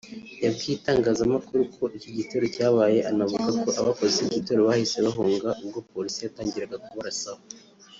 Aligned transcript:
yabwiye 0.43 0.73
itangazamakuru 0.75 1.61
ko 1.75 1.83
iki 1.97 2.09
gitero 2.17 2.45
cyabaye 2.55 2.99
anavuga 3.09 3.49
ko 3.61 3.69
abakoze 3.79 4.15
iki 4.19 4.33
gitero 4.37 4.59
bahise 4.67 4.97
bahunga 5.05 5.49
ubwo 5.63 5.79
Polisi 5.91 6.19
yatangiraga 6.21 6.77
kubarasaho 6.85 7.41